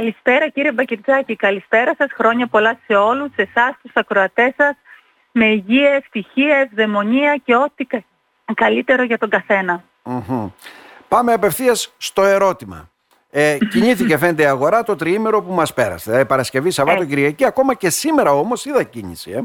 [0.00, 4.76] Καλησπέρα κύριε Μπακυρτζάκη, καλησπέρα σας, χρόνια πολλά σε όλους, σε εσάς, τους ακροατές σας,
[5.32, 7.86] με υγεία, ευτυχία, ευδαιμονία και ό,τι
[8.54, 9.84] καλύτερο για τον καθενα
[11.08, 12.90] Πάμε απευθείας στο ερώτημα.
[13.30, 16.18] Ε, κινήθηκε φαίνεται η αγορά το τριήμερο που μας πέρασε.
[16.18, 17.06] Ε, Παρασκευή, Σαββάτο, ε.
[17.06, 17.44] Κυριακή.
[17.44, 19.30] Ακόμα και σήμερα όμως είδα κίνηση.
[19.30, 19.42] Ε.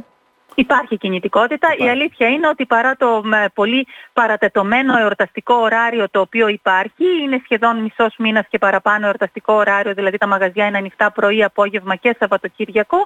[0.56, 1.68] Υπάρχει κινητικότητα.
[1.78, 3.24] Η αλήθεια είναι ότι παρά το
[3.54, 9.94] πολύ παρατετωμένο εορταστικό ωράριο το οποίο υπάρχει, είναι σχεδόν μισός μήνας και παραπάνω εορταστικό ωράριο,
[9.94, 12.98] δηλαδή τα μαγαζιά είναι ανοιχτά πρωί, απόγευμα και σαββατοκυριακο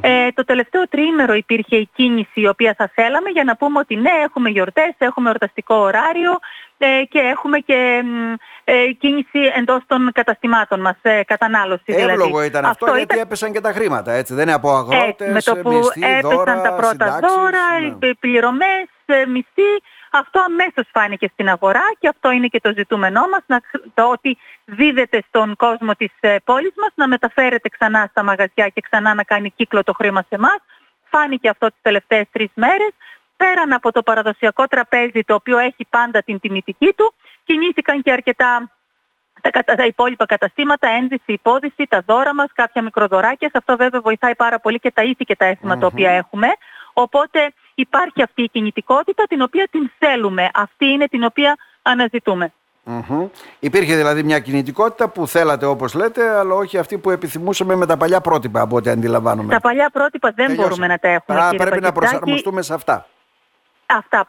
[0.00, 3.96] Ε, το τελευταίο τρίμερο υπήρχε η κίνηση η οποία θα θέλαμε για να πούμε ότι
[3.96, 6.38] ναι, έχουμε γιορτές, έχουμε εορταστικό ωράριο, ε,
[7.08, 8.02] και έχουμε και
[8.64, 12.12] ε, κίνηση εντός των καταστημάτων μας, ε, κατανάλωση δηλαδή.
[12.12, 15.30] Εύλογο ήταν αυτό, αυτό γιατί έπεσαν και τα χρήματα, έτσι, δεν είναι από αγρότες, ε,
[15.30, 18.06] Με το που μισθή, έπεσαν δώρα, τα πρώτα συντάξεις, δώρα, ναι.
[18.06, 19.70] οι πληρωμές, μισθή,
[20.10, 23.60] αυτό αμέσως φάνηκε στην αγορά και αυτό είναι και το ζητούμενό μας, να,
[23.94, 26.12] το ότι δίδεται στον κόσμο της
[26.44, 30.34] πόλης μας να μεταφέρεται ξανά στα μαγαζιά και ξανά να κάνει κύκλο το χρήμα σε
[30.34, 30.58] εμάς.
[31.10, 32.92] Φάνηκε αυτό τις τελευταίες τρεις μέρες
[33.40, 38.70] πέραν από το παραδοσιακό τραπέζι το οποίο έχει πάντα την τιμητική του, κινήθηκαν και αρκετά
[39.40, 43.48] τα, τα υπόλοιπα καταστήματα, ένδυση, υπόδηση, τα δώρα μας, κάποια μικροδωράκια.
[43.48, 46.46] Σε αυτό βέβαια βοηθάει πάρα πολύ και τα ήθη και τα αισθημα τα οποία έχουμε.
[46.92, 50.50] Οπότε υπάρχει αυτή η κινητικότητα την οποία την θέλουμε.
[50.54, 52.52] Αυτή είναι την οποία αναζητούμε.
[53.58, 57.96] Υπήρχε δηλαδή μια κινητικότητα που θέλατε όπως λέτε, αλλά όχι αυτή που επιθυμούσαμε με τα
[57.96, 59.52] παλιά πρότυπα από ό,τι αντιλαμβάνομαι.
[59.52, 61.40] Τα παλιά πρότυπα δεν μπορούμε να τα έχουμε.
[61.40, 63.06] Άρα πρέπει να προσαρμοστούμε σε αυτά.
[63.96, 64.26] Αυτά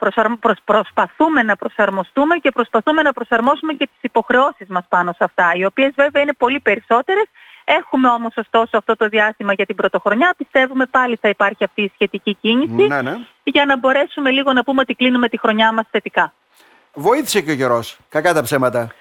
[0.71, 5.65] προσπαθούμε να προσαρμοστούμε και προσπαθούμε να προσαρμόσουμε και τις υποχρεώσεις μας πάνω σε αυτά, οι
[5.65, 7.25] οποίες βέβαια είναι πολύ περισσότερες.
[7.63, 11.91] Έχουμε όμως ωστόσο αυτό το διάστημα για την πρωτοχρονιά, πιστεύουμε πάλι θα υπάρχει αυτή η
[11.93, 13.17] σχετική κίνηση ναι, ναι.
[13.43, 16.33] για να μπορέσουμε λίγο να πούμε ότι κλείνουμε τη χρονιά μας θετικά.
[16.93, 18.91] Βοήθησε και ο καιρός, κακά τα ψέματα.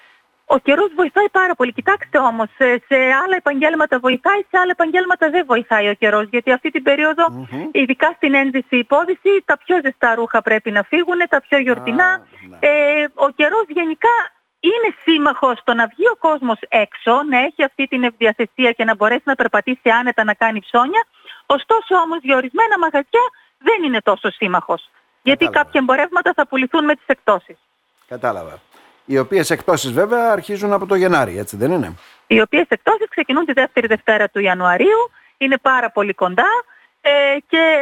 [0.55, 1.73] Ο καιρός βοηθάει πάρα πολύ.
[1.73, 2.49] Κοιτάξτε όμως,
[2.87, 6.25] σε, άλλα επαγγέλματα βοηθάει, σε άλλα επαγγέλματα δεν βοηθάει ο καιρός.
[6.29, 7.25] Γιατί αυτή την περιοδο
[7.71, 12.09] ειδικά στην ένδυση υπόδηση, τα πιο ζεστά ρούχα πρέπει να φύγουν, τα πιο γιορτινά.
[12.49, 12.57] Ναι.
[12.59, 14.15] Ε, ο καιρός γενικά
[14.59, 18.95] είναι σύμμαχος στο να βγει ο κόσμος έξω, να έχει αυτή την ευδιαθεσία και να
[18.95, 21.03] μπορέσει να περπατήσει άνετα να κάνει ψώνια.
[21.45, 23.25] Ωστόσο όμως για ορισμένα μαγαζιά
[23.57, 24.89] δεν είναι τόσο σύμμαχος.
[25.23, 27.57] Γιατί κάποια εμπορεύματα θα πουληθούν με τις εκτόσεις.
[28.07, 28.59] Κατάλαβα
[29.05, 31.95] οι οποίες εκτόσεις βέβαια αρχίζουν από το Γενάρη, έτσι δεν είναι;
[32.27, 36.49] Οι οποίες εκτόσεις ξεκινούν τη δεύτερη Δευτέρα του Ιανουαρίου, είναι πάρα πολύ κοντά
[37.01, 37.09] ε,
[37.47, 37.77] και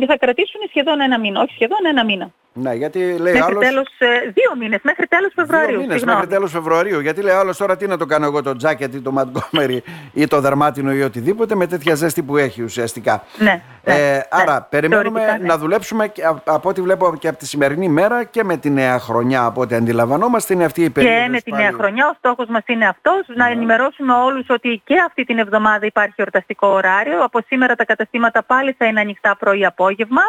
[0.00, 2.32] ε, θα κρατήσουν σχεδόν ένα μήνα, όχι σχεδόν ένα μήνα.
[2.56, 3.64] Ναι, γιατί λέει μέχρι άλλος...
[3.64, 5.68] τέλος, ε, δύο μήνες, μέχρι τέλος Φεβρουαρίου.
[5.68, 7.00] Δύο μήνες μέχρι τέλος Φεβρουαρίου.
[7.00, 9.82] Γιατί λέει άλλος τώρα τι να το κάνω εγώ το τζάκετ ή το Μαντγκόμερι
[10.12, 13.22] ή το δερμάτινο ή οτιδήποτε με τέτοια ζέστη που έχει ουσιαστικά.
[13.38, 15.46] Ναι, ε, ναι, άρα ναι, περιμένουμε ναι.
[15.46, 18.98] να δουλέψουμε και, από ό,τι βλέπω και από τη σημερινή μέρα και με τη νέα
[18.98, 21.22] χρονιά από ό,τι αντιλαμβανόμαστε είναι αυτή η περίοδος.
[21.22, 24.94] Και με τη νέα χρονιά ο στόχος μας είναι αυτός, να ενημερώσουμε όλους ότι και
[25.06, 27.24] αυτή την εβδομάδα υπάρχει ορταστικό ωράριο.
[27.24, 30.22] Από σήμερα τα καταστήματα πάλι θα είναι ανοιχτά πρωί-απόγευμα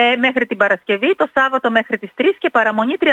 [0.00, 3.06] ε, μέχρι την Παρασκευή, το Σάββατο μέχρι τις 3 και παραμονή 31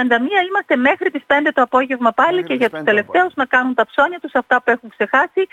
[0.47, 4.19] είμαστε μέχρι τις 5 το απόγευμα πάλι και για τους τελευταίους να κάνουν τα ψώνια
[4.19, 5.47] τους, αυτά που έχουν ξεχάσει,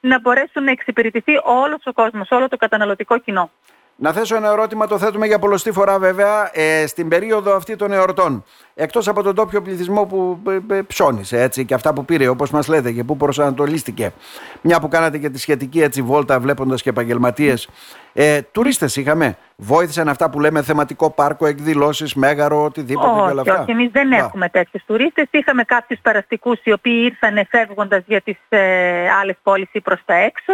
[0.00, 3.50] να μπορέσουν να εξυπηρετηθεί όλος ο κόσμος, όλο το καταναλωτικό κοινό.
[3.98, 7.92] Να θέσω ένα ερώτημα, το θέτουμε για πολλωστή φορά βέβαια, ε, στην περίοδο αυτή των
[7.92, 8.44] εορτών.
[8.74, 12.50] Εκτός από τον τόπιο πληθυσμό που ε, ε, ψώνισε έτσι, και αυτά που πήρε όπως
[12.50, 14.12] μας λέτε και που προσανατολίστηκε.
[14.60, 17.68] Μια που κάνατε και τη σχετική έτσι βόλτα βλέποντας και επαγγελματίες.
[18.12, 19.36] Ε, τουρίστες είχαμε.
[19.56, 23.60] Βοήθησαν αυτά που λέμε θεματικό πάρκο, εκδηλώσεις, μέγαρο, οτιδήποτε όχι, και όλα αυτά.
[23.60, 25.26] Όχι, εμείς δεν έχουμε τέτοιους τουρίστες.
[25.30, 30.14] Είχαμε κάποιους παραστικούς οι οποίοι ήρθαν φεύγοντας για τις ε, άλλες πόλεις ή προς τα
[30.14, 30.52] έξω.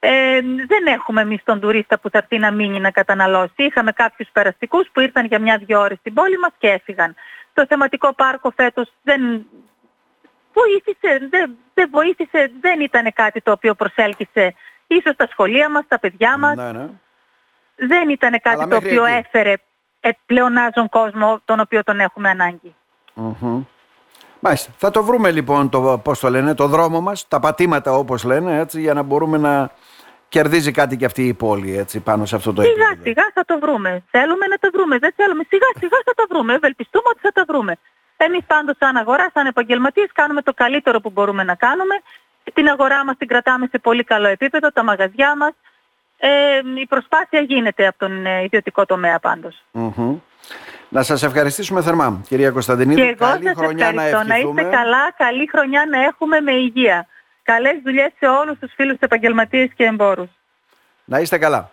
[0.00, 3.52] Ε, δεν έχουμε εμείς τον τουρίστα που θα έρθει να μείνει να καταναλώσει.
[3.56, 7.14] Είχαμε κάποιους περαστικούς που ήρθαν για μια-δυο ώρες στην πόλη μας και έφυγαν.
[7.52, 9.46] Το θεματικό πάρκο φέτος δεν
[10.52, 14.54] βοήθησε, δεν, δεν βοήθησε, δεν ήταν κάτι το οποίο προσέλκυσε
[14.86, 16.56] ίσως τα σχολεία μας, τα παιδιά μας.
[16.56, 16.88] Ναι, ναι.
[17.76, 19.16] Δεν ήταν κάτι το οποίο εκεί.
[19.16, 19.54] έφερε
[20.26, 22.74] πλεονάζον κόσμο τον οποίο τον έχουμε ανάγκη.
[24.40, 24.72] Μάλιστα.
[24.76, 28.58] Θα το βρούμε λοιπόν το, πώς το λένε, το δρόμο μας, τα πατήματα όπως λένε,
[28.58, 29.70] έτσι, για να μπορούμε να
[30.28, 33.02] κερδίζει κάτι και αυτή η πόλη έτσι, πάνω σε αυτό το σιγά, επίπεδο.
[33.02, 34.02] Σιγά σιγά θα το βρούμε.
[34.10, 35.42] Θέλουμε να το βρούμε, δεν θέλουμε.
[35.48, 36.54] Σιγά σιγά θα το βρούμε.
[36.54, 37.76] Ευελπιστούμε ότι θα το βρούμε.
[38.16, 41.94] Εμείς πάντως σαν αγορά, σαν επαγγελματίες κάνουμε το καλύτερο που μπορούμε να κάνουμε.
[42.54, 45.52] Την αγορά μας την κρατάμε σε πολύ καλό επίπεδο, τα μαγαζιά μας.
[46.18, 49.64] Ε, η προσπάθεια γίνεται από τον ε, ιδιωτικό τομέα πάντως.
[50.88, 53.00] Να σας ευχαριστήσουμε θερμά, κυρία Κωνσταντινίδη.
[53.00, 57.06] Και εγώ καλή σας χρονιά να, να είστε καλά, καλή χρονιά να έχουμε με υγεία.
[57.52, 60.30] Καλές δουλειές σε όλους τους φίλους επαγγελματίες και εμπόρους.
[61.04, 61.70] Να είστε καλά.